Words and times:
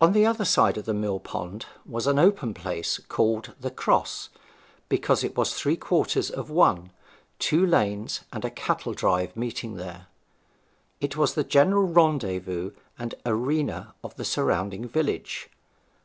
On 0.00 0.12
the 0.12 0.24
other 0.24 0.44
side 0.44 0.76
of 0.78 0.84
the 0.84 0.94
mill 0.94 1.18
pond 1.18 1.66
was 1.84 2.06
an 2.06 2.16
open 2.16 2.54
place 2.54 2.98
called 3.08 3.56
the 3.58 3.72
Cross, 3.72 4.28
because 4.88 5.24
it 5.24 5.36
was 5.36 5.52
three 5.52 5.76
quarters 5.76 6.30
of 6.30 6.48
one, 6.48 6.92
two 7.40 7.66
lanes 7.66 8.20
and 8.32 8.44
a 8.44 8.50
cattle 8.52 8.94
drive 8.94 9.36
meeting 9.36 9.74
there. 9.74 10.06
It 11.00 11.16
was 11.16 11.34
the 11.34 11.42
general 11.42 11.82
rendezvous 11.88 12.70
and 13.00 13.16
arena 13.26 13.96
of 14.04 14.14
the 14.14 14.24
surrounding 14.24 14.86
village. 14.88 15.48